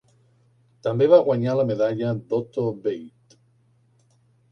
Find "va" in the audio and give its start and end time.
1.11-1.19